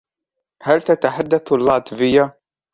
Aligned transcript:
هل 0.63 0.81
تتحدث 0.81 1.53
اللاتفية؟ 1.53 2.25